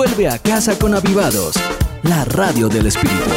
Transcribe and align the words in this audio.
Vuelve 0.00 0.28
a 0.28 0.38
casa 0.38 0.78
con 0.78 0.94
Avivados, 0.94 1.56
la 2.04 2.24
radio 2.24 2.70
del 2.70 2.86
Espíritu. 2.86 3.30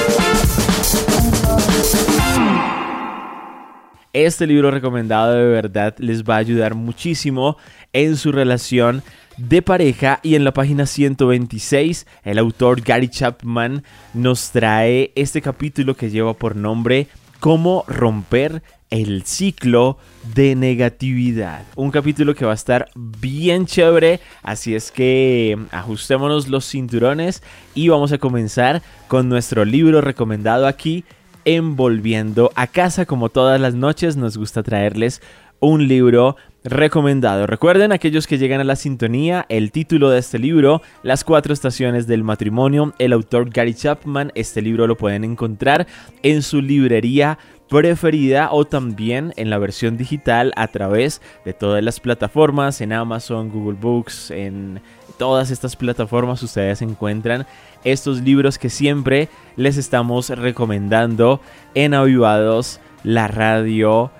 Este 4.14 4.48
libro 4.48 4.72
recomendado 4.72 5.34
de 5.34 5.44
verdad 5.44 5.94
les 5.98 6.24
va 6.24 6.36
a 6.36 6.38
ayudar 6.38 6.74
muchísimo 6.74 7.58
en 7.92 8.16
su 8.16 8.32
relación 8.32 9.04
de 9.36 9.62
pareja 9.62 10.22
y 10.24 10.36
en 10.36 10.46
la 10.46 10.54
página 10.54 10.86
126 10.86 12.08
el 12.24 12.38
autor 12.38 12.80
Gary 12.80 13.10
Chapman 13.10 13.84
nos 14.14 14.52
trae 14.52 15.12
este 15.16 15.42
capítulo 15.42 15.98
que 15.98 16.12
lleva 16.12 16.34
por 16.34 16.56
nombre 16.56 17.10
Cómo 17.44 17.84
romper 17.90 18.64
el 18.90 19.24
ciclo 19.24 19.98
de 20.34 20.56
negatividad. 20.56 21.66
Un 21.76 21.92
capítulo 21.92 22.36
que 22.36 22.46
va 22.46 22.52
a 22.52 22.56
estar 22.56 22.90
bien 22.96 23.66
chévere, 23.66 24.22
así 24.44 24.76
es 24.76 24.94
que 24.94 25.60
ajustémonos 25.72 26.48
los 26.48 26.66
cinturones 26.66 27.44
y 27.76 27.90
vamos 27.90 28.14
a 28.14 28.18
comenzar 28.18 28.82
con 29.10 29.28
nuestro 29.28 29.66
libro 29.66 30.00
recomendado 30.00 30.68
aquí 30.68 31.04
envolviendo 31.44 32.50
a 32.56 32.68
casa 32.68 33.06
como 33.06 33.28
todas 33.28 33.60
las 33.60 33.74
noches 33.74 34.16
nos 34.16 34.38
gusta 34.38 34.64
traerles 34.64 35.22
un 35.64 35.88
libro 35.88 36.36
recomendado. 36.66 37.48
Recuerden 37.48 37.94
aquellos 37.94 38.28
que 38.28 38.38
llegan 38.38 38.60
a 38.60 38.66
la 38.66 38.76
sintonía, 38.76 39.46
el 39.48 39.72
título 39.72 40.10
de 40.10 40.20
este 40.20 40.38
libro, 40.38 40.82
Las 41.04 41.24
cuatro 41.24 41.54
estaciones 41.54 42.06
del 42.06 42.24
matrimonio, 42.24 42.94
el 43.00 43.14
autor 43.14 43.50
Gary 43.50 43.74
Chapman, 43.74 44.34
este 44.36 44.62
libro 44.62 44.88
lo 44.88 44.98
pueden 44.98 45.24
encontrar 45.24 45.88
en 46.22 46.42
su 46.42 46.62
librería 46.62 47.38
preferida 47.70 48.50
o 48.52 48.66
también 48.66 49.34
en 49.38 49.50
la 49.50 49.58
versión 49.58 49.96
digital 49.96 50.52
a 50.58 50.68
través 50.68 51.22
de 51.46 51.54
todas 51.54 51.82
las 51.82 52.02
plataformas, 52.02 52.82
en 52.82 52.92
Amazon, 52.92 53.50
Google 53.50 53.78
Books, 53.80 54.32
en 54.32 54.82
todas 55.18 55.50
estas 55.50 55.78
plataformas 55.78 56.44
ustedes 56.44 56.82
encuentran 56.82 57.46
estos 57.86 58.22
libros 58.22 58.58
que 58.58 58.70
siempre 58.70 59.30
les 59.56 59.78
estamos 59.78 60.30
recomendando 60.30 61.40
en 61.74 61.94
Avivados, 61.94 62.82
la 63.04 63.28
radio 63.30 64.12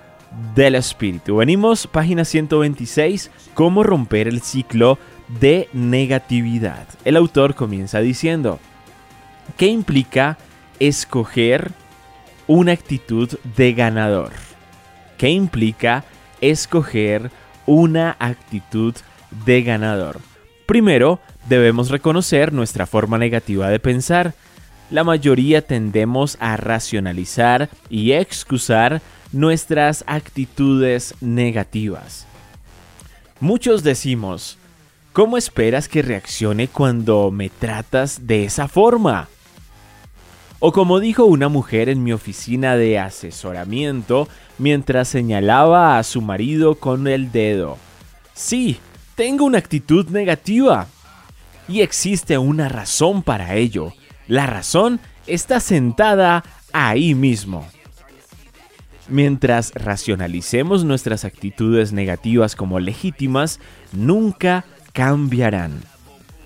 del 0.54 0.74
espíritu. 0.74 1.36
Venimos, 1.36 1.86
página 1.86 2.24
126, 2.24 3.30
cómo 3.54 3.82
romper 3.82 4.28
el 4.28 4.42
ciclo 4.42 4.98
de 5.40 5.68
negatividad. 5.72 6.86
El 7.04 7.16
autor 7.16 7.54
comienza 7.54 8.00
diciendo, 8.00 8.58
¿qué 9.56 9.66
implica 9.66 10.38
escoger 10.78 11.72
una 12.46 12.72
actitud 12.72 13.38
de 13.56 13.72
ganador? 13.72 14.32
¿Qué 15.18 15.30
implica 15.30 16.04
escoger 16.40 17.30
una 17.66 18.16
actitud 18.18 18.94
de 19.44 19.62
ganador? 19.62 20.20
Primero, 20.66 21.20
debemos 21.48 21.90
reconocer 21.90 22.52
nuestra 22.52 22.86
forma 22.86 23.18
negativa 23.18 23.68
de 23.68 23.80
pensar. 23.80 24.34
La 24.90 25.04
mayoría 25.04 25.62
tendemos 25.62 26.36
a 26.40 26.56
racionalizar 26.56 27.68
y 27.88 28.12
excusar 28.12 29.02
nuestras 29.34 30.04
actitudes 30.06 31.14
negativas. 31.20 32.26
Muchos 33.40 33.82
decimos, 33.82 34.58
¿cómo 35.12 35.36
esperas 35.36 35.88
que 35.88 36.02
reaccione 36.02 36.68
cuando 36.68 37.30
me 37.30 37.50
tratas 37.50 38.26
de 38.26 38.44
esa 38.44 38.68
forma? 38.68 39.28
O 40.60 40.72
como 40.72 41.00
dijo 41.00 41.24
una 41.24 41.48
mujer 41.48 41.88
en 41.88 42.02
mi 42.02 42.12
oficina 42.12 42.76
de 42.76 42.98
asesoramiento 42.98 44.28
mientras 44.56 45.08
señalaba 45.08 45.98
a 45.98 46.02
su 46.04 46.22
marido 46.22 46.76
con 46.76 47.06
el 47.06 47.32
dedo. 47.32 47.76
Sí, 48.32 48.78
tengo 49.14 49.44
una 49.44 49.58
actitud 49.58 50.08
negativa. 50.08 50.86
Y 51.68 51.80
existe 51.80 52.38
una 52.38 52.68
razón 52.68 53.22
para 53.22 53.56
ello. 53.56 53.92
La 54.26 54.46
razón 54.46 55.00
está 55.26 55.60
sentada 55.60 56.44
ahí 56.72 57.14
mismo. 57.14 57.66
Mientras 59.08 59.72
racionalicemos 59.74 60.84
nuestras 60.84 61.24
actitudes 61.24 61.92
negativas 61.92 62.56
como 62.56 62.80
legítimas, 62.80 63.60
nunca 63.92 64.64
cambiarán. 64.92 65.82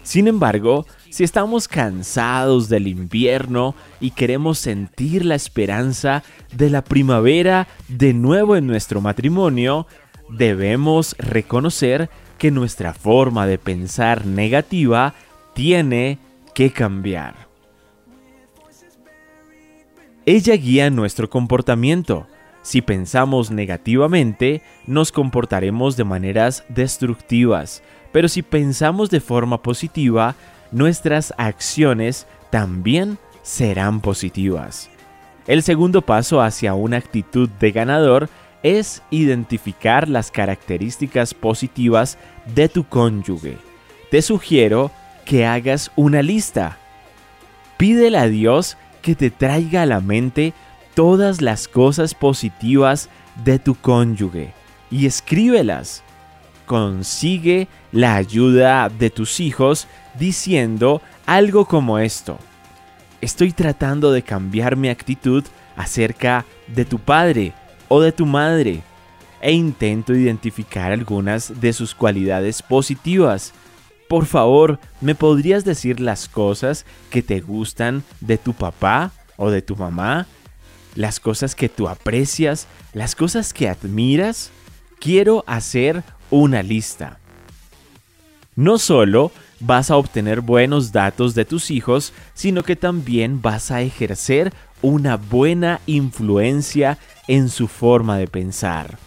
Sin 0.03 0.27
embargo, 0.27 0.87
si 1.11 1.23
estamos 1.23 1.69
cansados 1.69 2.69
del 2.69 2.89
invierno 2.89 3.75
y 4.01 4.11
queremos 4.11 4.59
sentir 4.59 5.25
la 5.25 5.35
esperanza 5.35 6.25
de 6.53 6.71
la 6.71 6.83
primavera 6.83 7.69
de 7.89 8.13
nuevo 8.13 8.57
en 8.57 8.67
nuestro 8.67 9.01
matrimonio, 9.01 9.87
debemos 10.31 11.15
reconocer 11.19 12.11
que 12.39 12.51
nuestra 12.51 12.93
forma 12.95 13.47
de 13.47 13.59
pensar 13.59 14.27
negativa 14.27 15.15
tiene 15.55 16.19
que 16.55 16.73
cambiar. 16.73 17.49
Ella 20.27 20.55
guía 20.57 20.91
nuestro 20.91 21.31
comportamiento 21.31 22.27
si 22.69 22.83
pensamos 22.83 23.51
negativamente, 23.51 24.61
nos 24.87 25.11
comportaremos 25.11 25.97
de 25.97 26.05
maneras 26.05 26.65
destructivas, 26.69 27.83
pero 28.13 28.29
si 28.29 28.43
pensamos 28.43 29.09
de 29.09 29.21
forma 29.21 29.63
positiva, 29.63 30.35
nuestras 30.71 31.33
acciones 31.39 32.27
también 32.51 33.17
serán 33.43 34.03
positivas. 34.03 34.91
El 35.47 35.63
segundo 35.63 36.03
paso 36.03 36.43
hacia 36.43 36.75
una 36.75 36.99
actitud 36.99 37.49
de 37.49 37.73
ganador 37.73 38.29
es 38.63 39.03
identificar 39.11 40.07
las 40.07 40.31
características 40.31 41.33
positivas 41.33 42.19
de 42.55 42.69
tu 42.69 42.85
cónyuge. 42.85 43.57
Te 44.11 44.21
sugiero 44.21 44.91
que 45.25 45.47
hagas 45.47 45.91
una 45.97 46.21
lista. 46.21 46.77
Pídele 47.79 48.19
a 48.19 48.29
Dios 48.29 48.77
que 49.01 49.15
te 49.15 49.31
traiga 49.31 49.85
a 49.85 49.87
la 49.87 50.01
mente 50.03 50.53
todas 50.99 51.41
las 51.41 51.69
cosas 51.69 52.13
positivas 52.13 53.09
de 53.45 53.61
tu 53.61 53.77
cónyuge 53.77 54.53
y 54.91 55.07
escríbelas. 55.07 56.03
Consigue 56.67 57.69
la 57.93 58.17
ayuda 58.17 58.89
de 58.89 59.09
tus 59.09 59.39
hijos 59.39 59.87
diciendo 60.19 61.01
algo 61.25 61.67
como 61.67 62.01
esto. 62.01 62.37
Estoy 63.21 63.53
tratando 63.53 64.11
de 64.11 64.23
cambiar 64.23 64.75
mi 64.75 64.89
actitud 64.89 65.45
acerca 65.77 66.45
de 66.67 66.85
tu 66.85 66.99
padre 66.99 67.53
o 67.87 68.01
de 68.01 68.11
tu 68.11 68.27
madre 68.27 68.83
e 69.41 69.53
intento 69.53 70.17
identificar 70.17 70.91
algunas 70.91 71.61
de 71.61 71.73
sus 71.75 71.95
cualidades 71.95 72.61
positivas. 72.61 73.53
Por 74.09 74.27
favor, 74.27 74.81
¿me 75.01 75.15
podrías 75.15 75.65
decir 75.65 76.01
las 76.01 76.29
cosas 76.29 76.85
que 77.09 77.23
te 77.23 77.39
gustan 77.39 78.03
de 78.21 78.37
tu 78.37 78.53
papá 78.53 79.13
o 79.37 79.49
de 79.53 79.63
tu 79.63 79.77
mamá? 79.77 80.27
Las 80.99 81.21
cosas 81.21 81.55
que 81.55 81.69
tú 81.69 81.89
aprecias, 81.89 82.67
las 82.93 83.15
cosas 83.15 83.55
que 83.55 83.69
admiras, 83.69 84.51
quiero 84.99 85.45
hacer 85.47 86.03
una 86.29 86.65
lista. 86.65 87.21
No 88.57 88.79
solo 88.79 89.31
vas 89.61 89.93
a 89.93 89.97
obtener 89.97 90.41
buenos 90.41 90.91
datos 90.91 91.37
de 91.37 91.45
tus 91.45 91.71
hijos, 91.71 92.13
sino 92.35 92.65
que 92.65 92.75
también 92.75 93.41
vas 93.41 93.71
a 93.71 93.81
ejercer 93.81 94.53
una 94.83 95.17
buena 95.17 95.81
influencia 95.87 96.99
en 97.29 97.49
su 97.49 97.69
forma 97.69 98.19
de 98.19 98.27
pensar. 98.27 98.99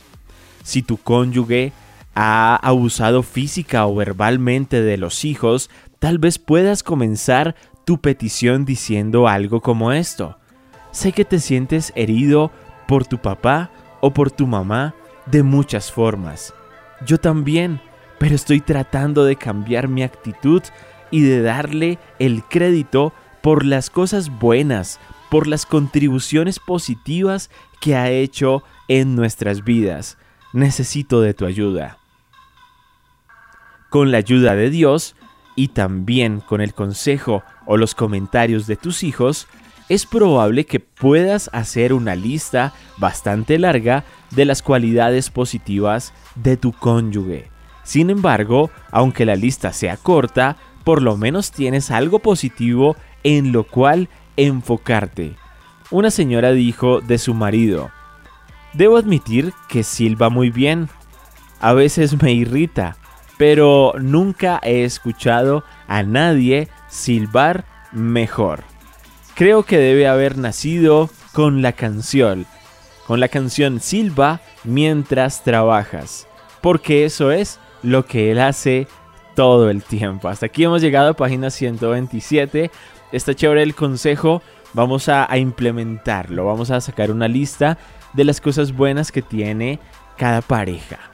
Si 0.64 0.84
tu 0.84 0.96
cónyuge 0.96 1.74
ha 2.16 2.56
abusado 2.56 3.22
física 3.22 3.86
o 3.86 3.96
verbalmente 3.96 4.82
de 4.82 4.96
los 4.96 5.26
hijos, 5.26 5.70
tal 6.00 6.20
vez 6.20 6.40
puedas 6.40 6.84
comenzar 6.84 7.54
tu 7.86 8.00
petición 8.00 8.64
diciendo 8.64 9.28
algo 9.28 9.60
como 9.60 9.92
esto. 9.92 10.38
Sé 10.92 11.14
que 11.14 11.26
te 11.26 11.40
sientes 11.40 11.94
herido 11.96 12.52
por 12.88 13.06
tu 13.06 13.18
papá 13.18 13.72
o 14.02 14.12
por 14.12 14.32
tu 14.32 14.48
mamá 14.48 14.94
de 15.26 15.44
muchas 15.44 15.92
formas. 15.92 16.54
Yo 17.06 17.18
también, 17.18 17.82
pero 18.20 18.36
estoy 18.36 18.60
tratando 18.60 19.24
de 19.24 19.36
cambiar 19.36 19.88
mi 19.88 20.04
actitud 20.04 20.62
y 21.10 21.22
de 21.22 21.42
darle 21.42 22.00
el 22.20 22.44
crédito 22.44 23.14
por 23.42 23.66
las 23.66 23.90
cosas 23.90 24.30
buenas, 24.30 25.00
por 25.30 25.48
las 25.48 25.66
contribuciones 25.66 26.60
positivas 26.60 27.50
que 27.80 27.96
ha 27.96 28.10
hecho 28.10 28.64
en 28.88 29.16
nuestras 29.16 29.64
vidas. 29.64 30.18
Necesito 30.54 31.22
de 31.22 31.34
tu 31.34 31.46
ayuda. 31.46 31.98
Con 33.90 34.12
la 34.12 34.18
ayuda 34.20 34.56
de 34.56 34.70
Dios 34.70 35.16
y 35.56 35.70
también 35.70 36.40
con 36.40 36.62
el 36.62 36.74
consejo 36.74 37.44
o 37.66 37.78
los 37.78 37.96
comentarios 37.96 38.68
de 38.68 38.76
tus 38.76 39.04
hijos, 39.04 39.48
es 39.90 40.06
probable 40.06 40.66
que 40.66 40.80
puedas 40.80 41.50
hacer 41.54 41.94
una 41.94 42.16
lista 42.16 42.74
bastante 42.98 43.60
larga 43.60 44.04
de 44.32 44.46
las 44.46 44.62
cualidades 44.62 45.30
positivas 45.30 46.14
de 46.36 46.58
tu 46.58 46.72
cónyuge. 46.72 47.50
Sin 47.84 48.10
embargo, 48.10 48.70
aunque 48.92 49.26
la 49.26 49.36
lista 49.36 49.74
sea 49.74 49.98
corta, 49.98 50.58
por 50.84 51.02
lo 51.02 51.18
menos 51.18 51.52
tienes 51.52 51.92
algo 51.92 52.20
positivo 52.20 52.96
en 53.24 53.52
lo 53.52 53.66
cual 53.66 54.10
enfocarte. 54.38 55.36
Una 55.90 56.10
señora 56.10 56.52
dijo 56.52 57.02
de 57.02 57.18
su 57.18 57.34
marido, 57.34 57.92
Debo 58.74 58.98
admitir 58.98 59.54
que 59.68 59.84
silba 59.84 60.30
muy 60.30 60.50
bien. 60.50 60.88
A 61.60 61.74
veces 61.74 62.22
me 62.22 62.32
irrita, 62.32 62.96
pero 63.38 63.94
nunca 64.00 64.60
he 64.64 64.84
escuchado 64.86 65.64
a 65.88 66.04
nadie 66.04 66.70
silbar 66.88 67.66
mejor. 67.92 68.71
Creo 69.36 69.64
que 69.64 69.78
debe 69.78 70.08
haber 70.08 70.38
nacido 70.38 71.10
con 71.34 71.62
la 71.62 71.72
canción, 71.72 72.46
con 73.08 73.20
la 73.20 73.28
canción 73.28 73.80
Silba 73.80 74.42
mientras 74.64 75.44
trabajas, 75.44 76.28
porque 76.62 77.06
eso 77.06 77.32
es 77.32 77.60
lo 77.82 78.06
que 78.06 78.32
él 78.32 78.40
hace 78.40 78.88
todo 79.36 79.70
el 79.70 79.84
tiempo. 79.84 80.28
Hasta 80.28 80.48
aquí 80.48 80.64
hemos 80.64 80.82
llegado 80.82 81.10
a 81.10 81.14
página 81.14 81.50
127. 81.50 82.70
Está 83.12 83.34
chévere 83.34 83.64
el 83.64 83.76
consejo, 83.76 84.42
vamos 84.74 85.10
a, 85.10 85.32
a 85.32 85.38
implementarlo, 85.38 86.46
vamos 86.46 86.70
a 86.72 86.82
sacar 86.82 87.12
una 87.12 87.28
lista 87.28 87.78
de 88.14 88.26
las 88.26 88.42
cosas 88.42 88.74
buenas 88.74 89.12
que 89.12 89.22
tiene 89.22 89.80
cada 90.18 90.42
pareja 90.42 91.11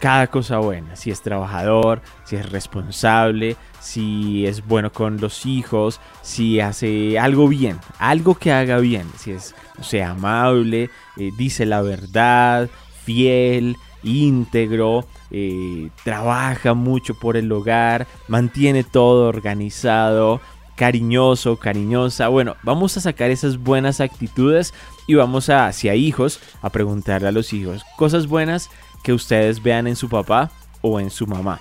cada 0.00 0.28
cosa 0.28 0.58
buena, 0.58 0.96
si 0.96 1.10
es 1.10 1.20
trabajador, 1.20 2.00
si 2.24 2.36
es 2.36 2.50
responsable, 2.50 3.56
si 3.80 4.46
es 4.46 4.66
bueno 4.66 4.90
con 4.90 5.20
los 5.20 5.44
hijos, 5.44 6.00
si 6.22 6.58
hace 6.58 7.18
algo 7.18 7.46
bien, 7.46 7.78
algo 7.98 8.34
que 8.34 8.50
haga 8.50 8.78
bien, 8.78 9.06
si 9.18 9.32
es 9.32 9.54
amable, 10.02 10.90
eh, 11.18 11.30
dice 11.36 11.66
la 11.66 11.82
verdad, 11.82 12.70
fiel, 13.04 13.76
íntegro, 14.02 15.04
eh, 15.30 15.90
trabaja 16.02 16.72
mucho 16.72 17.14
por 17.14 17.36
el 17.36 17.52
hogar, 17.52 18.06
mantiene 18.26 18.84
todo 18.84 19.28
organizado, 19.28 20.40
cariñoso, 20.76 21.56
cariñosa. 21.56 22.28
Bueno, 22.28 22.56
vamos 22.62 22.96
a 22.96 23.02
sacar 23.02 23.30
esas 23.30 23.58
buenas 23.58 24.00
actitudes 24.00 24.72
y 25.06 25.14
vamos 25.14 25.50
a, 25.50 25.66
hacia 25.66 25.94
hijos, 25.94 26.40
a 26.62 26.70
preguntarle 26.70 27.28
a 27.28 27.32
los 27.32 27.52
hijos 27.52 27.84
cosas 27.98 28.28
buenas 28.28 28.70
que 29.02 29.12
ustedes 29.12 29.62
vean 29.62 29.86
en 29.86 29.96
su 29.96 30.08
papá 30.08 30.50
o 30.80 31.00
en 31.00 31.10
su 31.10 31.26
mamá. 31.26 31.60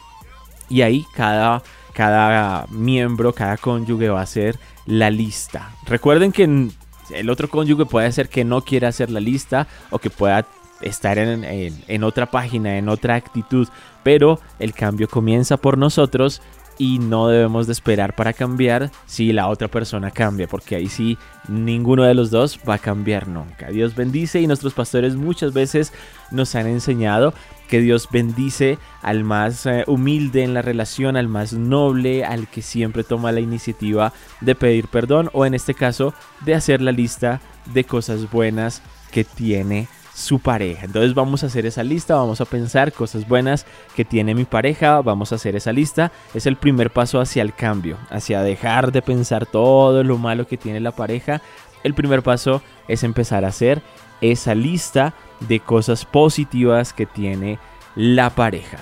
Y 0.70 0.82
ahí 0.82 1.06
cada, 1.16 1.64
cada 1.94 2.66
miembro, 2.70 3.34
cada 3.34 3.58
cónyuge 3.58 4.10
va 4.10 4.20
a 4.20 4.24
hacer 4.24 4.58
la 4.86 5.10
lista. 5.10 5.72
Recuerden 5.86 6.32
que 6.32 6.70
el 7.12 7.30
otro 7.30 7.50
cónyuge 7.50 7.86
puede 7.86 8.12
ser 8.12 8.30
que 8.30 8.44
no 8.44 8.62
quiera 8.62 8.90
hacer 8.90 9.10
la 9.10 9.20
lista 9.20 9.68
o 9.90 10.00
que 10.00 10.10
pueda 10.10 10.46
estar 10.82 11.18
en, 11.18 11.44
en, 11.44 12.04
otra 12.04 12.28
página, 12.28 12.78
en 12.78 12.88
otra 12.88 13.16
actitud, 13.16 13.68
pero 14.04 14.40
el 14.60 14.74
cambio 14.74 15.10
comienza 15.10 15.58
por 15.58 15.78
nosotros 15.78 16.42
y 16.80 16.98
no 16.98 17.28
debemos 17.28 17.68
de 17.68 17.74
esperar 17.74 18.16
para 18.16 18.34
cambiar 18.34 18.90
si 19.06 19.34
la 19.34 19.50
otra 19.50 19.68
persona 19.68 20.10
cambia, 20.10 20.48
porque 20.48 20.78
ahí 20.78 20.88
sí 20.88 21.18
ninguno 21.48 22.04
de 22.04 22.16
los 22.16 22.32
dos 22.32 22.58
va 22.68 22.76
a 22.76 22.80
cambiar 22.80 23.28
nunca. 23.28 23.70
Dios 23.70 23.94
bendice 23.94 24.40
y 24.40 24.48
nuestros 24.48 24.74
pastores 24.74 25.16
muchas 25.16 25.54
veces 25.54 25.94
nos 26.32 26.56
han 26.56 26.68
enseñado 26.68 27.34
que 27.68 27.82
Dios 27.82 28.08
bendice 28.12 28.80
al 29.02 29.24
más 29.26 29.66
eh, 29.66 29.84
humilde 29.88 30.44
en 30.44 30.54
la 30.54 30.62
relación, 30.62 31.18
al 31.18 31.28
más 31.28 31.54
noble, 31.54 32.24
al 32.24 32.48
que 32.48 32.62
siempre 32.62 33.04
toma 33.04 33.34
la 33.34 33.42
iniciativa 33.42 34.14
de 34.42 34.56
pedir 34.56 34.88
perdón 34.88 35.30
o 35.34 35.46
en 35.46 35.54
este 35.54 35.74
caso 35.74 36.14
de 36.46 36.56
hacer 36.56 36.82
la 36.82 36.94
lista 36.94 37.42
de 37.74 37.84
cosas 37.84 38.32
buenas 38.32 38.82
que 39.12 39.26
tiene 39.26 39.88
su 40.20 40.40
pareja. 40.40 40.86
Entonces 40.86 41.14
vamos 41.14 41.44
a 41.44 41.48
hacer 41.48 41.66
esa 41.66 41.84
lista, 41.84 42.16
vamos 42.16 42.42
a 42.42 42.46
pensar 42.46 42.92
cosas 42.92 43.28
buenas 43.28 43.66
que 43.96 44.04
tiene 44.04 44.36
mi 44.36 44.44
pareja, 44.44 45.02
vamos 45.02 45.32
a 45.32 45.36
hacer 45.36 45.56
esa 45.56 45.72
lista. 45.72 46.12
Es 46.34 46.46
el 46.46 46.58
primer 46.58 46.92
paso 46.92 47.22
hacia 47.22 47.42
el 47.42 47.54
cambio, 47.54 47.98
hacia 48.10 48.42
dejar 48.42 48.92
de 48.92 49.02
pensar 49.02 49.46
todo 49.46 50.04
lo 50.04 50.18
malo 50.18 50.46
que 50.46 50.58
tiene 50.58 50.82
la 50.82 50.92
pareja. 50.92 51.42
El 51.84 51.94
primer 51.94 52.22
paso 52.22 52.62
es 52.90 53.04
empezar 53.04 53.46
a 53.46 53.50
hacer 53.50 53.82
esa 54.20 54.54
lista 54.54 55.14
de 55.40 55.62
cosas 55.62 56.04
positivas 56.06 56.92
que 56.92 57.06
tiene 57.06 57.58
la 57.96 58.30
pareja. 58.30 58.80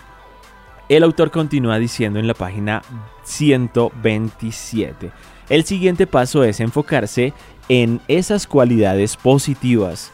El 0.89 1.03
autor 1.03 1.29
continúa 1.29 1.77
diciendo 1.77 2.17
en 2.17 2.25
la 2.27 2.33
página 2.33 2.81
127. 3.25 5.11
El 5.49 5.65
siguiente 5.65 6.07
paso 6.07 6.43
es 6.43 6.59
enfocarse 6.59 7.33
en 7.69 8.01
esas 8.07 8.47
cualidades 8.47 9.17
positivas 9.17 10.11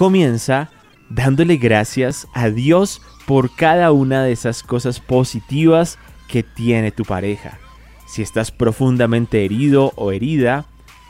comienza 0.00 0.70
dándole 1.10 1.58
gracias 1.58 2.26
a 2.32 2.48
Dios 2.48 3.02
por 3.26 3.54
cada 3.54 3.92
una 3.92 4.24
de 4.24 4.32
esas 4.32 4.62
cosas 4.62 4.98
positivas 4.98 5.98
que 6.26 6.42
tiene 6.42 6.90
tu 6.90 7.04
pareja. 7.04 7.58
Si 8.06 8.22
estás 8.22 8.50
profundamente 8.50 9.44
herido 9.44 9.92
o 9.96 10.10
herida 10.10 10.64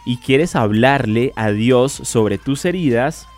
y 0.04 0.16
quieres 0.16 0.56
hablarle 0.56 1.32
a 1.37 1.52
Dios 1.52 1.92
sobre 1.92 2.37
tus 2.37 2.64
heridas, 2.64 3.28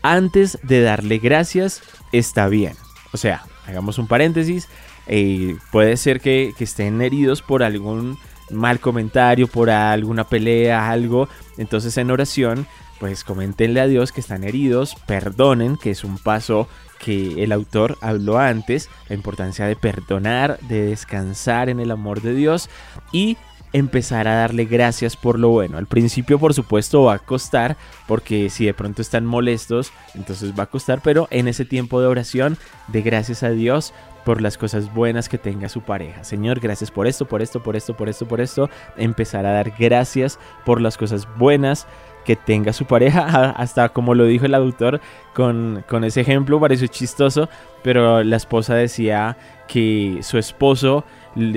antes 0.00 0.58
de 0.62 0.80
darle 0.80 1.18
gracias 1.18 1.82
está 2.10 2.48
bien. 2.48 2.72
O 3.12 3.18
sea, 3.18 3.44
hagamos 3.66 3.98
un 3.98 4.06
paréntesis, 4.06 4.68
eh, 5.06 5.58
puede 5.70 5.98
ser 5.98 6.22
que, 6.22 6.54
que 6.56 6.64
estén 6.64 7.02
heridos 7.02 7.42
por 7.42 7.62
algún 7.62 8.16
mal 8.50 8.80
comentario, 8.80 9.48
por 9.48 9.68
alguna 9.68 10.24
pelea, 10.24 10.90
algo. 10.90 11.28
Entonces 11.58 11.94
en 11.98 12.10
oración 12.10 12.66
pues 13.00 13.24
coméntenle 13.24 13.80
a 13.80 13.86
Dios 13.86 14.12
que 14.12 14.20
están 14.20 14.44
heridos, 14.44 14.94
perdonen, 15.06 15.78
que 15.78 15.90
es 15.90 16.04
un 16.04 16.18
paso 16.18 16.68
que 16.98 17.42
el 17.42 17.50
autor 17.50 17.96
habló 18.02 18.38
antes, 18.38 18.90
la 19.08 19.16
importancia 19.16 19.66
de 19.66 19.74
perdonar, 19.74 20.60
de 20.68 20.82
descansar 20.82 21.70
en 21.70 21.80
el 21.80 21.90
amor 21.90 22.20
de 22.20 22.34
Dios 22.34 22.68
y 23.10 23.38
empezar 23.72 24.28
a 24.28 24.34
darle 24.34 24.66
gracias 24.66 25.16
por 25.16 25.38
lo 25.38 25.48
bueno. 25.48 25.78
Al 25.78 25.86
principio, 25.86 26.38
por 26.38 26.52
supuesto, 26.52 27.04
va 27.04 27.14
a 27.14 27.18
costar, 27.18 27.78
porque 28.06 28.50
si 28.50 28.66
de 28.66 28.74
pronto 28.74 29.00
están 29.00 29.24
molestos, 29.24 29.92
entonces 30.14 30.52
va 30.58 30.64
a 30.64 30.70
costar, 30.70 31.00
pero 31.02 31.26
en 31.30 31.48
ese 31.48 31.64
tiempo 31.64 32.02
de 32.02 32.06
oración, 32.06 32.58
de 32.88 33.00
gracias 33.00 33.42
a 33.42 33.50
Dios 33.50 33.94
por 34.24 34.42
las 34.42 34.58
cosas 34.58 34.92
buenas 34.92 35.28
que 35.30 35.38
tenga 35.38 35.68
su 35.70 35.80
pareja. 35.80 36.24
Señor, 36.24 36.60
gracias 36.60 36.90
por 36.90 37.06
esto, 37.06 37.24
por 37.24 37.40
esto, 37.40 37.62
por 37.62 37.76
esto, 37.76 37.96
por 37.96 38.08
esto, 38.08 38.28
por 38.28 38.40
esto. 38.40 38.68
Empezar 38.96 39.46
a 39.46 39.52
dar 39.52 39.72
gracias 39.78 40.38
por 40.66 40.80
las 40.80 40.98
cosas 40.98 41.26
buenas 41.38 41.86
que 42.24 42.36
tenga 42.36 42.72
su 42.72 42.84
pareja, 42.84 43.50
hasta 43.56 43.90
como 43.90 44.14
lo 44.14 44.24
dijo 44.24 44.46
el 44.46 44.54
autor 44.54 45.00
con, 45.34 45.84
con 45.88 46.04
ese 46.04 46.20
ejemplo, 46.20 46.60
pareció 46.60 46.86
chistoso, 46.86 47.48
pero 47.82 48.22
la 48.22 48.36
esposa 48.36 48.74
decía 48.74 49.36
que 49.66 50.18
su 50.22 50.38
esposo 50.38 51.04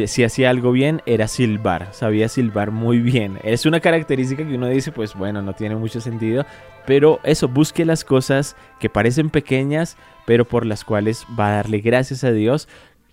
si 0.06 0.24
hacía 0.24 0.50
algo 0.50 0.72
bien 0.72 1.02
era 1.06 1.28
silbar, 1.28 1.90
sabía 1.94 2.30
silbar 2.30 2.72
muy 2.72 3.00
bien. 3.00 3.40
Es 3.44 3.66
una 3.66 3.80
característica 3.80 4.48
que 4.48 4.56
uno 4.56 4.68
dice, 4.68 4.92
pues 4.92 5.16
bueno, 5.16 5.42
no 5.42 5.54
tiene 5.54 5.76
mucho 5.76 6.00
sentido, 6.00 6.46
pero 6.86 7.20
eso, 7.24 7.48
busque 7.48 7.86
las 7.86 8.04
cosas 8.04 8.56
que 8.80 8.90
parecen 8.90 9.30
pequeñas, 9.30 9.98
pero 10.26 10.46
por 10.46 10.66
las 10.66 10.84
cuales 10.84 11.26
va 11.40 11.48
a 11.48 11.56
darle 11.56 11.80
gracias 11.80 12.24
a 12.24 12.32
Dios 12.32 12.68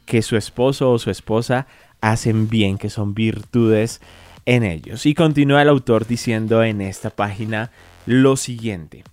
que 0.05 0.23
su 0.23 0.37
esposo 0.37 0.91
o 0.91 0.99
su 0.99 1.11
esposa 1.11 1.67
hacen 2.01 2.49
bien, 2.49 2.79
que 2.79 2.91
son 2.91 3.15
virtudes 3.15 4.01
en 4.47 4.65
ellos. 4.65 5.07
Y 5.07 5.15
continúa 5.15 5.63
el 5.63 5.69
autor 5.69 6.07
diciendo 6.07 6.63
en 6.63 6.81
esta 6.81 7.11
página 7.11 7.71
lo 8.07 8.37
siguiente. 8.37 9.05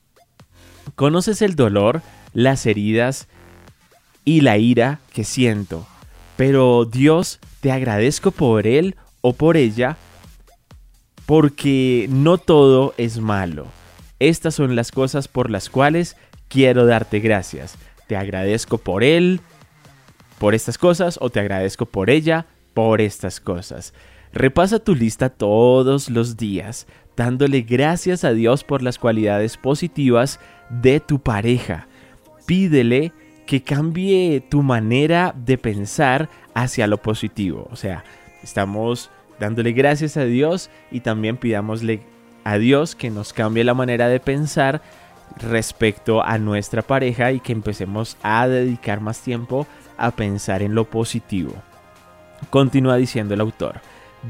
Conoces 0.96 1.41
el 1.41 1.55
dolor, 1.55 2.01
las 2.34 2.65
heridas 2.65 3.27
y 4.25 4.41
la 4.41 4.57
ira 4.57 5.00
que 5.13 5.24
siento, 5.24 5.88
pero 6.36 6.86
Dios 6.86 7.39
te 7.62 7.72
agradezco 7.72 8.31
por 8.31 8.67
él 8.67 8.96
o 9.22 9.34
por 9.34 9.57
ella, 9.57 9.98
porque 11.25 12.07
no 12.10 12.38
todo 12.38 12.93
es 12.98 13.19
malo. 13.19 13.67
Estas 14.19 14.55
son 14.55 14.75
las 14.75 14.91
cosas 14.91 15.27
por 15.27 15.50
las 15.50 15.69
cuales 15.69 16.15
quiero 16.48 16.86
darte 16.86 17.19
gracias. 17.19 17.75
Te 18.07 18.15
agradezco 18.15 18.77
por 18.77 19.03
él, 19.03 19.41
por 20.39 20.55
estas 20.55 20.77
cosas, 20.77 21.17
o 21.22 21.29
te 21.29 21.39
agradezco 21.39 21.86
por 21.86 22.10
ella, 22.10 22.46
por 22.74 23.01
estas 23.01 23.39
cosas. 23.39 23.93
Repasa 24.34 24.79
tu 24.79 24.93
lista 24.93 25.29
todos 25.29 26.10
los 26.10 26.38
días, 26.38 26.88
dándole 27.15 27.62
gracias 27.62 28.24
a 28.24 28.31
Dios 28.31 28.63
por 28.63 28.81
las 28.81 29.00
cualidades 29.00 29.57
positivas 29.57 30.39
de 30.69 31.00
tu 31.00 31.19
pareja. 31.19 31.88
Pídele 32.46 33.13
que 33.46 33.63
cambie 33.63 34.41
tu 34.41 34.62
manera 34.62 35.34
de 35.36 35.57
pensar 35.57 36.29
hacia 36.53 36.88
lo 36.88 36.98
positivo. 36.98 37.67
O 37.72 37.75
sea, 37.75 38.03
estamos 38.43 39.10
dándole 39.39 39.72
gracias 39.72 40.17
a 40.17 40.25
Dios 40.25 40.69
y 40.91 41.00
también 41.00 41.38
pidámosle 41.38 42.01
a 42.43 42.57
Dios 42.57 42.96
que 42.96 43.10
nos 43.10 43.34
cambie 43.34 43.63
la 43.63 43.74
manera 43.74 44.10
de 44.10 44.19
pensar 44.19 44.81
respecto 45.38 46.24
a 46.24 46.38
nuestra 46.38 46.81
pareja 46.81 47.31
y 47.31 47.39
que 47.39 47.53
empecemos 47.53 48.17
a 48.22 48.48
dedicar 48.48 49.01
más 49.01 49.22
tiempo 49.22 49.65
a 49.98 50.12
pensar 50.12 50.62
en 50.62 50.75
lo 50.75 50.86
positivo. 50.86 51.53
Continúa 52.50 52.98
diciendo 52.98 53.34
el 53.34 53.41
autor 53.41 53.81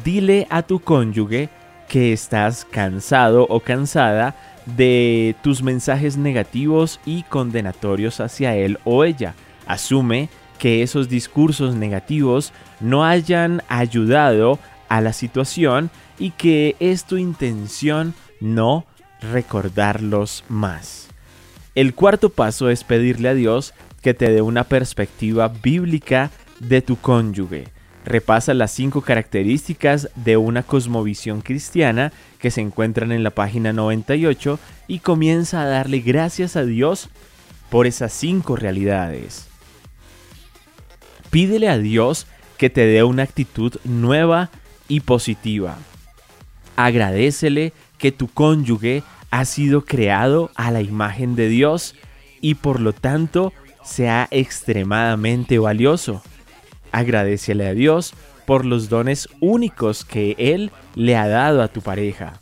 dile 0.04 0.48
a 0.50 0.64
tu 0.64 0.80
cónyuge 0.80 1.50
que 1.88 2.14
estás 2.14 2.66
cansado 2.66 3.46
o 3.50 3.60
cansada 3.60 4.36
de 4.66 5.36
tus 5.42 5.64
mensajes 5.64 6.18
negativos 6.18 7.00
y 7.06 7.24
condenatorios 7.24 8.20
hacia 8.20 8.56
él 8.56 8.80
o 8.84 9.04
ella. 9.04 9.36
Asume 9.66 10.30
que 10.60 10.82
esos 10.84 11.08
discursos 11.08 11.76
negativos 11.76 12.52
no 12.80 13.06
hayan 13.06 13.62
ayudado 13.70 14.60
a 14.90 15.02
la 15.02 15.14
situación 15.14 15.90
y 16.20 16.32
que 16.32 16.76
es 16.80 17.06
tu 17.06 17.18
intención 17.18 18.14
no 18.42 18.86
recordarlos 19.22 20.44
más. 20.50 21.08
El 21.76 21.94
cuarto 21.94 22.30
paso 22.30 22.70
es 22.70 22.84
pedirle 22.84 23.30
a 23.30 23.34
Dios 23.34 23.74
que 24.02 24.14
te 24.14 24.32
dé 24.32 24.42
una 24.42 24.64
perspectiva 24.64 25.48
bíblica 25.48 26.32
de 26.60 26.82
tu 26.82 26.98
cónyuge. 26.98 27.77
Repasa 28.08 28.54
las 28.54 28.72
cinco 28.72 29.02
características 29.02 30.10
de 30.16 30.38
una 30.38 30.64
cosmovisión 30.64 31.42
cristiana 31.42 32.14
que 32.40 32.52
se 32.52 32.62
encuentran 32.62 33.12
en 33.12 33.22
la 33.22 33.32
página 33.32 33.74
98 33.74 34.60
y 34.88 35.00
comienza 35.00 35.62
a 35.62 35.66
darle 35.66 36.00
gracias 36.00 36.56
a 36.56 36.64
Dios 36.64 37.10
por 37.70 37.86
esas 37.86 38.14
cinco 38.14 38.56
realidades. 38.56 39.50
Pídele 41.32 41.68
a 41.68 41.78
Dios 41.78 42.28
que 42.58 42.70
te 42.70 42.86
dé 42.86 43.04
una 43.04 43.24
actitud 43.24 43.74
nueva 43.84 44.52
y 44.88 45.02
positiva. 45.02 45.78
Agradecele 46.78 47.74
que 47.98 48.14
tu 48.14 48.30
cónyuge 48.30 49.04
ha 49.32 49.44
sido 49.44 49.84
creado 49.84 50.50
a 50.56 50.72
la 50.72 50.80
imagen 50.80 51.36
de 51.36 51.50
Dios 51.50 51.94
y 52.40 52.56
por 52.56 52.80
lo 52.80 52.94
tanto 52.94 53.52
sea 53.84 54.30
extremadamente 54.32 55.60
valioso. 55.60 56.24
Agradecele 56.92 57.68
a 57.68 57.74
Dios 57.74 58.14
por 58.46 58.66
los 58.66 58.90
dones 58.90 59.28
únicos 59.40 60.06
que 60.06 60.36
Él 60.38 60.72
le 60.96 61.16
ha 61.16 61.28
dado 61.28 61.62
a 61.62 61.68
tu 61.68 61.82
pareja, 61.82 62.40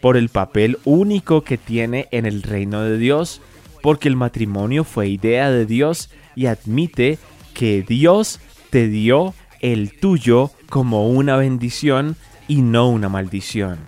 por 0.00 0.16
el 0.16 0.28
papel 0.28 0.78
único 0.84 1.42
que 1.42 1.56
tiene 1.56 2.08
en 2.10 2.26
el 2.26 2.42
reino 2.42 2.82
de 2.82 2.98
Dios, 2.98 3.40
porque 3.82 4.08
el 4.08 4.16
matrimonio 4.16 4.84
fue 4.84 5.08
idea 5.08 5.50
de 5.50 5.64
Dios 5.64 6.10
y 6.34 6.46
admite 6.46 7.18
que 7.54 7.82
Dios 7.82 8.40
te 8.70 8.88
dio 8.88 9.34
el 9.60 9.98
tuyo 9.98 10.50
como 10.68 11.08
una 11.08 11.36
bendición 11.36 12.16
y 12.48 12.62
no 12.62 12.88
una 12.90 13.08
maldición. 13.08 13.78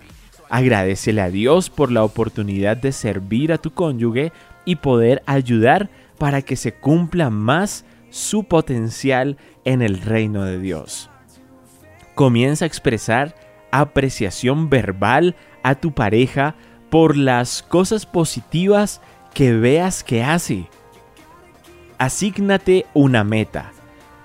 Agradecele 0.49 1.21
a 1.21 1.29
Dios 1.29 1.69
por 1.69 1.91
la 1.91 2.03
oportunidad 2.03 2.77
de 2.77 2.91
servir 2.91 3.53
a 3.53 3.59
tu 3.59 3.71
cónyuge 3.71 4.31
y 4.65 4.77
poder 4.77 5.21
ayudar 5.27 5.89
para 6.17 6.41
que 6.41 6.55
se 6.55 6.73
cumpla 6.73 7.29
más 7.29 7.85
su 8.09 8.43
potencial 8.43 9.37
en 9.65 9.81
el 9.81 10.01
reino 10.01 10.43
de 10.43 10.59
Dios. 10.59 11.09
Comienza 12.15 12.65
a 12.65 12.67
expresar 12.67 13.35
apreciación 13.71 14.69
verbal 14.69 15.35
a 15.63 15.75
tu 15.75 15.91
pareja 15.91 16.55
por 16.89 17.15
las 17.15 17.61
cosas 17.61 18.05
positivas 18.05 19.01
que 19.33 19.53
veas 19.53 20.03
que 20.03 20.23
hace. 20.23 20.67
Asígnate 21.97 22.85
una 22.93 23.23
meta, 23.23 23.71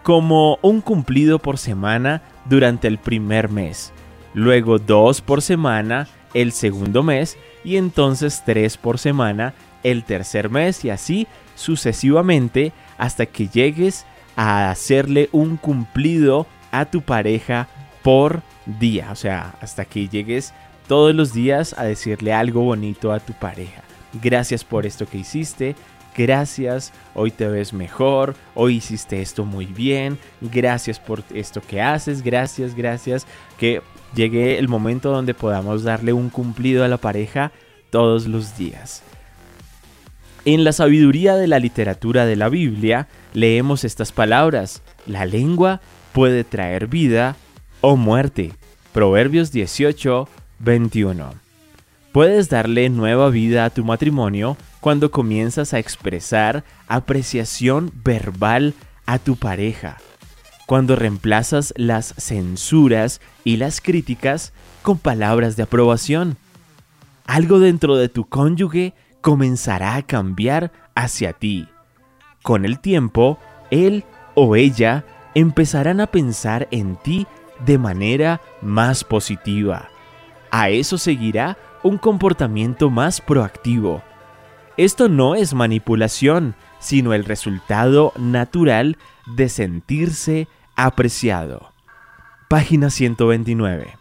como 0.03 0.59
un 0.63 0.81
cumplido 0.81 1.39
por 1.39 1.59
semana 1.59 2.23
durante 2.47 2.89
el 2.89 2.99
primer 2.99 3.49
mes, 3.49 3.93
luego 4.33 4.79
dos 4.79 5.21
por 5.21 5.43
semana 5.43 6.09
el 6.35 6.53
segundo 6.53 7.03
mes 7.03 7.39
y 7.65 7.77
entonces 7.77 8.43
tres 8.45 8.77
por 8.77 8.99
semana 8.99 9.55
el 9.83 10.05
tercer 10.05 10.51
mes 10.51 10.85
y 10.85 10.91
así 10.91 11.27
sucesivamente 11.55 12.73
hasta 12.99 13.27
que 13.27 13.49
llegues 13.49 14.07
a 14.37 14.71
hacerle 14.71 15.29
un 15.33 15.57
cumplido 15.57 16.47
a 16.71 16.87
tu 16.87 17.03
pareja 17.03 17.69
por 18.03 18.43
día. 18.67 19.11
O 19.13 19.17
sea, 19.17 19.55
hasta 19.61 19.85
que 19.85 20.09
llegues 20.09 20.53
todos 20.87 21.15
los 21.15 21.33
días 21.33 21.75
a 21.79 21.85
decirle 21.85 22.33
algo 22.33 22.63
bonito 22.63 23.13
a 23.13 23.21
tu 23.21 23.33
pareja. 23.33 23.83
Gracias 24.23 24.65
por 24.65 24.87
esto 24.87 25.07
que 25.07 25.19
hiciste. 25.19 25.75
Gracias, 26.17 26.93
hoy 27.15 27.33
te 27.33 27.49
ves 27.49 27.73
mejor, 27.73 28.37
hoy 28.55 28.77
hiciste 28.77 29.21
esto 29.21 29.45
muy 29.45 29.67
bien, 29.67 30.17
gracias 30.41 31.01
por 31.01 31.25
esto 31.35 31.61
que 31.61 31.83
haces, 31.83 32.23
gracias, 32.23 32.77
gracias, 32.77 33.27
que 33.59 33.83
llegue 34.15 34.59
el 34.59 34.69
momento 34.69 35.11
donde 35.11 35.35
podamos 35.35 35.83
darle 35.83 36.13
un 36.13 36.31
cumplido 36.31 36.85
a 36.85 36.89
la 36.89 36.99
pareja 36.99 37.51
todos 37.91 38.29
los 38.29 38.57
días. 38.57 39.03
En 40.47 40.63
la 40.63 40.73
sabiduría 40.73 41.37
de 41.37 41.47
la 41.47 41.59
literatura 41.59 42.27
de 42.27 42.37
la 42.37 42.51
Biblia 42.51 43.09
leemos 43.33 43.83
estas 43.83 44.13
palabras, 44.13 44.83
la 45.07 45.25
lengua 45.25 45.81
puede 46.13 46.45
traer 46.45 46.87
vida 46.87 47.37
o 47.81 47.97
muerte. 47.97 48.53
Proverbios 48.93 49.53
18, 49.53 50.29
21. 50.59 51.33
Puedes 52.13 52.51
darle 52.51 52.91
nueva 52.91 53.31
vida 53.31 53.65
a 53.65 53.71
tu 53.71 53.85
matrimonio 53.85 54.59
cuando 54.81 55.11
comienzas 55.11 55.73
a 55.73 55.79
expresar 55.79 56.63
apreciación 56.89 57.91
verbal 58.05 58.75
a 59.07 59.19
tu 59.19 59.37
pareja, 59.37 59.97
cuando 60.67 60.95
reemplazas 60.95 61.73
las 61.75 62.15
censuras 62.19 63.23
y 63.45 63.57
las 63.57 63.81
críticas 63.81 64.53
con 64.83 64.99
palabras 64.99 65.57
de 65.57 65.63
aprobación. 65.63 66.37
Algo 67.25 67.61
dentro 67.61 67.97
de 67.97 68.11
tu 68.11 68.27
cónyuge 68.27 68.93
comenzará 69.25 69.95
a 69.95 70.03
cambiar 70.03 70.71
hacia 70.95 71.33
ti. 71.33 71.67
Con 72.43 72.67
el 72.67 72.79
tiempo, 72.79 73.39
él 73.71 74.05
o 74.35 74.55
ella 74.55 75.07
empezarán 75.35 76.03
a 76.03 76.09
pensar 76.09 76.69
en 76.71 76.97
ti 76.97 77.27
de 77.65 77.79
manera 77.79 78.43
más 78.61 79.03
positiva. 79.03 79.89
A 80.51 80.69
eso 80.69 80.99
seguirá 80.99 81.57
un 81.83 81.97
comportamiento 81.97 82.91
más 82.91 83.23
proactivo. 83.23 84.03
Esto 84.77 85.09
no 85.09 85.37
es 85.37 85.55
manipulación, 85.55 86.55
sino 86.79 87.15
el 87.15 87.25
resultado 87.25 88.13
natural 88.19 88.99
de 89.27 89.49
sentirse 89.49 90.49
apreciado. 90.77 91.73
Página 92.51 92.91
129. 92.91 93.97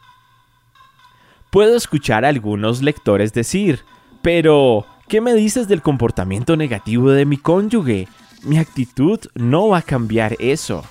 Puedo 1.50 1.78
escuchar 1.78 2.26
a 2.26 2.28
algunos 2.28 2.82
lectores 2.82 3.32
decir, 3.32 3.86
pero 4.22 4.86
¿Qué 5.08 5.22
me 5.22 5.34
dices 5.34 5.68
del 5.68 5.82
comportamiento 5.82 6.56
negativo 6.56 7.12
de 7.12 7.26
mi 7.26 7.38
cónyuge? 7.38 8.08
Mi 8.44 8.58
actitud 8.58 9.20
no 9.36 9.70
va 9.70 9.80
a 9.80 9.82
cambiar 9.82 10.36
eso. 10.40 10.84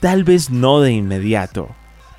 Tal 0.00 0.22
vez 0.22 0.50
no 0.50 0.80
de 0.80 0.92
inmediato, 0.92 1.70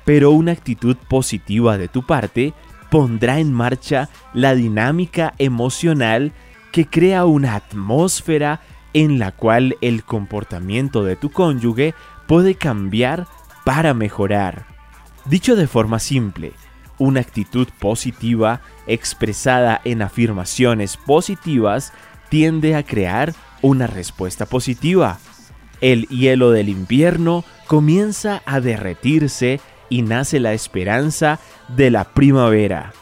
pero 0.04 0.32
una 0.32 0.52
actitud 0.52 0.96
positiva 1.08 1.78
de 1.78 1.88
tu 1.88 2.04
parte 2.04 2.52
pondrá 2.90 3.38
en 3.38 3.52
marcha 3.52 4.08
la 4.34 4.54
dinámica 4.54 5.34
emocional 5.38 6.32
que 6.72 6.86
crea 6.86 7.24
una 7.24 7.54
atmósfera 7.54 8.60
en 8.92 9.18
la 9.18 9.32
cual 9.32 9.76
el 9.80 10.04
comportamiento 10.04 11.04
de 11.04 11.16
tu 11.16 11.30
cónyuge 11.30 11.94
puede 12.26 12.56
cambiar 12.56 13.26
para 13.64 13.94
mejorar. 13.94 14.66
Dicho 15.24 15.56
de 15.56 15.66
forma 15.66 16.00
simple, 16.00 16.52
una 16.98 17.20
actitud 17.20 17.68
positiva 17.78 18.60
expresada 18.86 19.80
en 19.84 20.02
afirmaciones 20.02 20.96
positivas 20.96 21.92
tiende 22.28 22.74
a 22.74 22.82
crear 22.82 23.34
una 23.62 23.86
respuesta 23.86 24.46
positiva. 24.46 25.18
El 25.80 26.06
hielo 26.08 26.50
del 26.50 26.68
invierno 26.68 27.44
comienza 27.66 28.42
a 28.46 28.60
derretirse 28.60 29.60
y 29.88 30.02
nace 30.02 30.40
la 30.40 30.52
esperanza 30.52 31.38
de 31.68 31.90
la 31.90 32.04
primavera. 32.04 32.92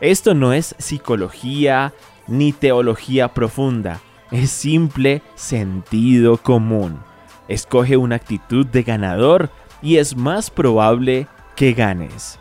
Esto 0.00 0.34
no 0.34 0.52
es 0.52 0.74
psicología 0.78 1.92
ni 2.26 2.52
teología 2.52 3.32
profunda, 3.32 4.00
es 4.30 4.50
simple 4.50 5.22
sentido 5.36 6.36
común. 6.36 7.00
Escoge 7.48 7.96
una 7.96 8.16
actitud 8.16 8.66
de 8.66 8.82
ganador 8.82 9.50
y 9.80 9.96
es 9.96 10.16
más 10.16 10.50
probable 10.50 11.28
que 11.54 11.72
ganes. 11.72 12.38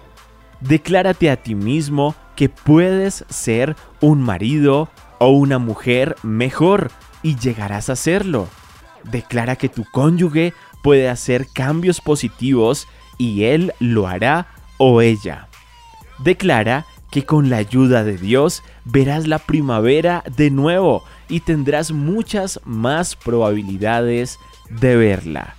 Declárate 0.61 1.29
a 1.29 1.37
ti 1.37 1.55
mismo 1.55 2.15
que 2.35 2.49
puedes 2.49 3.25
ser 3.29 3.75
un 4.01 4.21
marido 4.21 4.89
o 5.19 5.29
una 5.29 5.59
mujer 5.59 6.15
mejor 6.23 6.91
y 7.23 7.35
llegarás 7.37 7.89
a 7.89 7.95
serlo. 7.95 8.47
Declara 9.03 9.55
que 9.55 9.69
tu 9.69 9.85
cónyuge 9.91 10.53
puede 10.83 11.09
hacer 11.09 11.47
cambios 11.53 12.01
positivos 12.01 12.87
y 13.17 13.43
él 13.43 13.73
lo 13.79 14.07
hará 14.07 14.47
o 14.77 15.01
ella. 15.01 15.47
Declara 16.19 16.85
que 17.11 17.25
con 17.25 17.49
la 17.49 17.57
ayuda 17.57 18.03
de 18.03 18.17
Dios 18.17 18.63
verás 18.83 19.27
la 19.27 19.39
primavera 19.39 20.23
de 20.35 20.51
nuevo 20.51 21.03
y 21.29 21.39
tendrás 21.41 21.91
muchas 21.91 22.59
más 22.65 23.15
probabilidades 23.15 24.37
de 24.69 24.95
verla. 24.95 25.55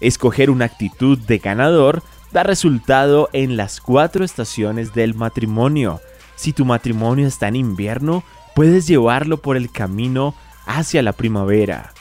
Escoger 0.00 0.50
una 0.50 0.66
actitud 0.66 1.18
de 1.18 1.38
ganador 1.38 2.02
da 2.34 2.42
resultado 2.42 3.30
en 3.32 3.56
las 3.56 3.80
cuatro 3.80 4.24
estaciones 4.24 4.92
del 4.92 5.14
matrimonio. 5.14 6.00
Si 6.34 6.52
tu 6.52 6.64
matrimonio 6.64 7.28
está 7.28 7.46
en 7.46 7.54
invierno, 7.54 8.24
puedes 8.56 8.88
llevarlo 8.88 9.36
por 9.36 9.56
el 9.56 9.70
camino 9.70 10.34
hacia 10.66 11.00
la 11.02 11.12
primavera. 11.12 11.92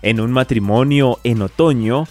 En 0.00 0.20
un 0.20 0.30
matrimonio 0.30 1.18
en 1.24 1.42
otoño, 1.42 2.06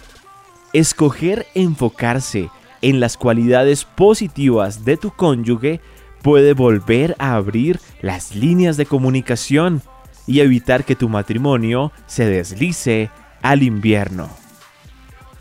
escoger 0.73 1.47
enfocarse 1.55 2.49
en 2.81 2.99
las 2.99 3.15
cualidades 3.15 3.85
positivas 3.85 4.83
de 4.83 4.97
tu 4.97 5.11
cónyuge 5.11 5.79
puede 6.21 6.53
volver 6.53 7.15
a 7.19 7.35
abrir 7.35 7.79
las 8.01 8.35
líneas 8.35 8.75
de 8.75 8.85
comunicación 8.85 9.81
y 10.27 10.41
evitar 10.41 10.83
que 10.83 10.97
tu 10.97 11.07
matrimonio 11.07 11.93
se 12.05 12.25
deslice 12.25 13.09
al 13.41 13.63
invierno 13.63 14.40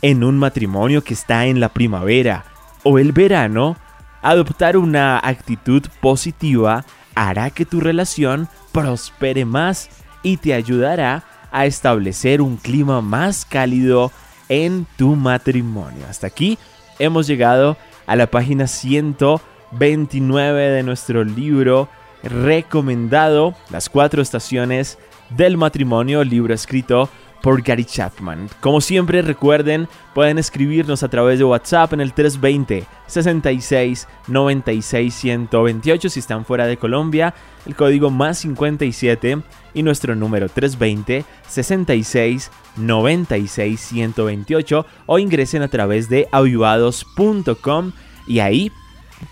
en 0.02 0.24
un 0.24 0.38
matrimonio 0.38 1.04
que 1.04 1.14
está 1.14 1.46
en 1.46 1.60
la 1.60 1.68
primavera 1.68 2.44
o 2.82 2.98
el 2.98 3.12
verano, 3.12 3.76
adoptar 4.22 4.76
una 4.76 5.18
actitud 5.18 5.82
positiva 6.00 6.84
hará 7.14 7.50
que 7.50 7.66
tu 7.66 7.80
relación 7.80 8.48
prospere 8.72 9.44
más 9.44 9.90
y 10.22 10.38
te 10.38 10.54
ayudará 10.54 11.24
a 11.52 11.66
establecer 11.66 12.40
un 12.40 12.56
clima 12.56 13.00
más 13.00 13.44
cálido 13.44 14.12
en 14.48 14.86
tu 14.96 15.16
matrimonio. 15.16 16.06
Hasta 16.08 16.26
aquí 16.26 16.58
hemos 16.98 17.26
llegado 17.26 17.76
a 18.06 18.16
la 18.16 18.28
página 18.28 18.66
129 18.66 20.70
de 20.70 20.82
nuestro 20.82 21.24
libro 21.24 21.88
recomendado, 22.22 23.54
Las 23.70 23.88
cuatro 23.88 24.20
estaciones 24.20 24.98
del 25.30 25.56
matrimonio, 25.56 26.22
libro 26.24 26.52
escrito 26.52 27.08
por 27.42 27.62
Gary 27.62 27.84
Chapman. 27.84 28.48
Como 28.60 28.80
siempre, 28.80 29.22
recuerden, 29.22 29.88
pueden 30.14 30.38
escribirnos 30.38 31.02
a 31.02 31.08
través 31.08 31.38
de 31.38 31.44
WhatsApp 31.44 31.92
en 31.92 32.00
el 32.00 32.12
320 32.12 32.86
66 33.06 34.08
96 34.28 35.14
128 35.14 36.08
si 36.08 36.20
están 36.20 36.44
fuera 36.44 36.66
de 36.66 36.76
Colombia, 36.76 37.34
el 37.66 37.74
código 37.74 38.10
más 38.10 38.38
57 38.38 39.38
y 39.74 39.82
nuestro 39.82 40.14
número 40.14 40.48
320 40.48 41.24
66 41.48 42.50
96 42.76 43.80
128 43.80 44.86
o 45.06 45.18
ingresen 45.18 45.62
a 45.62 45.68
través 45.68 46.08
de 46.08 46.28
avivados.com 46.32 47.92
y 48.26 48.40
ahí 48.40 48.70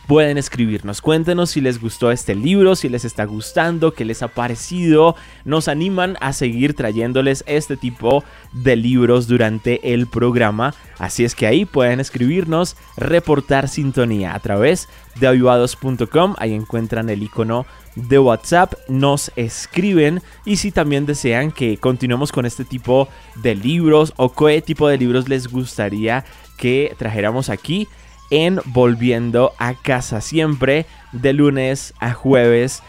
pueden 0.06 0.38
escribirnos. 0.38 1.00
Cuéntenos 1.00 1.50
si 1.50 1.60
les 1.60 1.80
gustó 1.80 2.10
este 2.10 2.34
libro, 2.34 2.76
si 2.76 2.88
les 2.88 3.04
está 3.04 3.24
gustando, 3.24 3.92
qué 3.92 4.04
les 4.04 4.22
ha 4.22 4.28
parecido. 4.28 5.16
Nos 5.44 5.68
animan 5.68 6.16
a 6.20 6.32
seguir 6.32 6.74
trayéndoles 6.74 7.44
este 7.46 7.76
tipo 7.76 8.24
de 8.52 8.76
libros 8.76 9.28
durante 9.28 9.92
el 9.94 10.06
programa. 10.06 10.74
Así 10.98 11.24
es 11.24 11.34
que 11.34 11.46
ahí 11.46 11.64
pueden 11.64 12.00
escribirnos, 12.00 12.76
reportar 12.96 13.68
sintonía 13.68 14.34
a 14.34 14.40
través 14.40 14.88
de 15.16 15.26
avivados.com. 15.26 16.34
Ahí 16.38 16.54
encuentran 16.54 17.10
el 17.10 17.22
icono 17.22 17.66
de 17.94 18.18
WhatsApp, 18.18 18.74
nos 18.88 19.32
escriben 19.36 20.22
y 20.44 20.56
si 20.56 20.70
también 20.70 21.04
desean 21.04 21.50
que 21.50 21.78
continuemos 21.78 22.30
con 22.30 22.46
este 22.46 22.64
tipo 22.64 23.08
de 23.36 23.56
libros 23.56 24.12
o 24.16 24.32
qué 24.32 24.62
tipo 24.62 24.88
de 24.88 24.98
libros 24.98 25.28
les 25.28 25.48
gustaría 25.48 26.24
que 26.56 26.94
trajéramos 26.96 27.48
aquí 27.48 27.88
en 28.30 28.60
Volviendo 28.66 29.52
a 29.58 29.74
Casa 29.74 30.20
siempre 30.20 30.86
de 31.12 31.32
lunes 31.32 31.94
a 32.00 32.12
jueves 32.12 32.82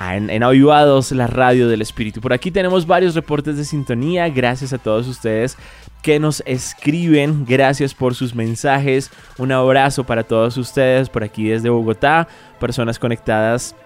en, 0.00 0.30
en, 0.30 0.42
Avivados, 0.42 1.12
la 1.12 1.26
radio 1.26 1.68
del 1.68 1.82
espíritu. 1.82 2.20
Por 2.20 2.32
aquí 2.32 2.50
tenemos 2.50 2.86
varios 2.86 3.14
reportes 3.14 3.56
de 3.56 3.64
sintonía. 3.64 4.28
Gracias 4.28 4.72
a 4.72 4.78
todos 4.78 5.06
ustedes 5.06 5.58
que 6.02 6.18
nos 6.18 6.42
escriben. 6.46 7.44
Gracias 7.44 7.94
por 7.94 8.14
sus 8.14 8.34
mensajes. 8.34 9.10
Un 9.36 9.52
abrazo 9.52 10.04
para 10.04 10.22
todos 10.22 10.56
ustedes 10.56 11.08
por 11.10 11.22
aquí 11.22 11.48
desde 11.48 11.68
Bogotá. 11.68 12.28
Personas 12.58 12.98
conectadas 12.98 13.76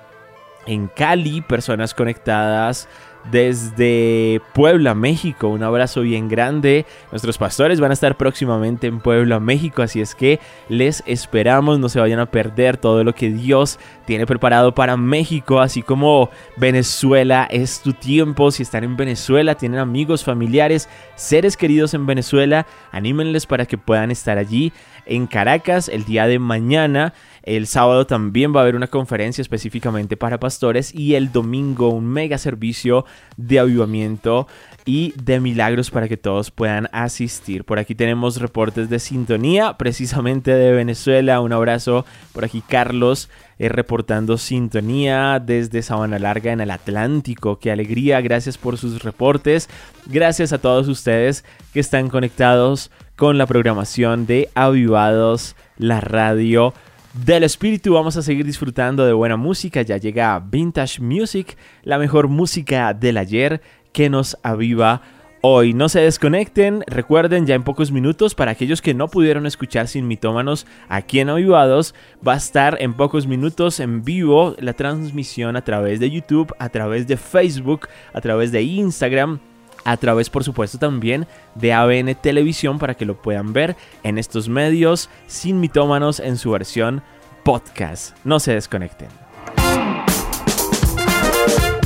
en 0.67 0.89
Cali, 0.89 1.41
personas 1.41 1.95
conectadas 1.95 2.89
desde 3.31 4.41
Puebla, 4.53 4.95
México. 4.95 5.49
Un 5.49 5.63
abrazo 5.63 6.03
bien 6.03 6.29
grande. 6.29 6.87
Nuestros 7.11 7.39
pastores 7.39 7.81
van 7.81 7.91
a 7.91 7.95
estar 7.95 8.17
próximamente 8.17 8.87
en 8.87 9.01
Puebla, 9.01 9.41
México, 9.41 9.83
así 9.83 10.01
es 10.01 10.15
que 10.15 10.41
les 10.69 11.03
esperamos, 11.07 11.79
no 11.79 11.89
se 11.89 12.01
vayan 12.01 12.21
a 12.21 12.27
perder 12.27 12.77
todo 12.77 13.05
lo 13.05 13.15
que 13.15 13.31
Dios 13.31 13.79
tiene 14.05 14.27
preparado 14.27 14.75
para 14.75 14.97
México, 14.97 15.61
así 15.61 15.83
como 15.83 16.31
Venezuela 16.57 17.49
es 17.51 17.81
tu 17.81 17.93
tiempo. 17.93 18.51
Si 18.51 18.63
están 18.63 18.85
en 18.85 18.97
Venezuela, 18.97 19.55
tienen 19.55 19.81
amigos, 19.81 20.25
familiares, 20.25 20.89
seres 21.15 21.57
queridos 21.57 21.95
en 21.95 22.07
Venezuela, 22.07 22.67
anímenles 22.93 23.47
para 23.47 23.67
que 23.67 23.79
puedan 23.79 24.11
estar 24.11 24.39
allí 24.39 24.73
en 25.07 25.27
Caracas 25.27 25.89
el 25.89 26.05
día 26.05 26.27
de 26.27 26.39
mañana. 26.39 27.15
El 27.45 27.67
sábado 27.67 28.07
también 28.07 28.55
va 28.55 28.61
a 28.61 28.63
haber 28.63 28.75
una 28.75 28.87
conferencia 28.87 29.43
específicamente 29.43 30.17
para 30.17 30.41
pastores 30.41 30.95
y 30.95 31.15
el 31.15 31.31
domingo 31.31 31.91
un 31.91 32.07
mega 32.07 32.39
servicio 32.39 33.05
de 33.37 33.59
avivamiento 33.59 34.49
y 34.87 35.13
de 35.23 35.41
milagros 35.41 35.91
para 35.91 36.09
que 36.09 36.17
todos 36.17 36.51
puedan 36.51 36.89
asistir. 36.91 37.65
Por 37.65 37.79
aquí 37.79 37.95
tenemos 37.95 38.41
reportes 38.41 38.89
de 38.89 38.99
sintonía, 38.99 39.77
precisamente 39.77 40.53
de 40.53 40.73
Venezuela. 40.73 41.43
Un 41.43 41.53
abrazo 41.53 42.07
por 42.33 42.47
aquí, 42.47 42.63
Carlos, 42.67 43.29
eh, 43.59 43.69
reportando 43.69 44.39
sintonía 44.39 45.39
desde 45.39 45.83
Sabana 45.83 46.19
Larga 46.19 46.51
en 46.51 46.63
el 46.63 46.71
Atlántico. 46.71 47.59
Qué 47.59 47.71
alegría, 47.71 48.23
gracias 48.23 48.57
por 48.57 48.79
sus 48.79 49.03
reportes. 49.03 49.69
Gracias 50.07 50.55
a 50.55 50.59
todos 50.59 50.89
ustedes 50.89 51.45
que 51.75 51.81
están 51.81 52.09
conectados 52.09 52.91
con 53.17 53.37
la 53.37 53.47
programación 53.47 54.25
de 54.25 54.49
Avivados, 54.55 55.57
la 55.77 56.01
radio 56.01 56.73
del 57.15 57.45
espíritu 57.45 57.95
vamos 57.95 58.17
a 58.17 58.23
seguir 58.23 58.45
disfrutando 58.45 59.07
de 59.07 59.13
buena 59.13 59.37
música. 59.37 59.83
Ya 59.83 59.97
llega 59.97 60.39
Vintage 60.41 61.01
Music, 61.01 61.57
la 61.83 61.99
mejor 61.99 62.29
música 62.29 62.93
del 62.93 63.17
ayer 63.17 63.63
que 63.93 64.11
nos 64.11 64.37
aviva 64.43 65.01
hoy. 65.41 65.75
No 65.75 65.89
se 65.89 66.01
desconecten, 66.01 66.83
recuerden 66.87 67.47
ya 67.47 67.55
en 67.55 67.63
pocos 67.63 67.93
minutos, 67.93 68.35
para 68.35 68.51
aquellos 68.51 68.83
que 68.83 68.95
no 68.95 69.09
pudieron 69.09 69.47
escuchar 69.47 69.87
sin 69.87 70.09
mitómanos 70.09 70.67
aquí 70.89 71.21
en 71.21 71.29
Avivados, 71.29 71.95
va 72.27 72.35
a 72.35 72.39
estar 72.39 72.79
en 72.81 72.95
pocos 72.95 73.27
minutos 73.27 73.79
en 73.79 74.03
vivo 74.03 74.57
la 74.59 74.73
transmisión 74.73 75.57
a 75.57 75.63
través 75.63 76.01
de 76.01 76.11
YouTube, 76.11 76.53
a 76.59 76.69
través 76.69 77.07
de 77.07 77.17
Facebook, 77.17 77.89
a 78.13 78.21
través 78.21 78.51
de 78.51 78.63
Instagram 78.63 79.39
a 79.85 79.97
través 79.97 80.31
por 80.31 80.45
supuesto 80.45 80.79
también 80.79 81.27
de 81.55 81.73
ABN 81.73 82.15
Televisión 82.17 82.79
para 82.79 82.95
que 82.95 83.05
lo 83.05 83.21
puedan 83.21 83.53
ver 83.53 83.77
en 84.03 84.19
estos 84.19 84.49
medios 84.49 85.11
sin 85.27 85.61
mitómanos 85.61 86.21
en 86.21 86.39
su 86.39 86.51
versión 86.51 87.03
podcast. 87.45 88.17
No 88.25 88.41
se 88.41 88.55
desconecten. 88.55 89.09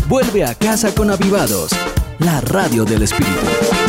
Vuelve 0.06 0.44
a 0.44 0.54
casa 0.54 0.94
con 0.94 1.10
Avivados, 1.10 1.70
la 2.18 2.40
radio 2.40 2.84
del 2.84 3.02
espíritu. 3.02 3.87